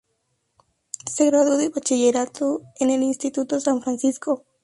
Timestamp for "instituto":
3.03-3.59